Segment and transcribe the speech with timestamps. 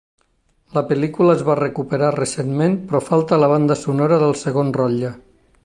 [0.77, 5.13] La pel·lícula es va recuperar recentment però falta la banda sonora del segon rotlle.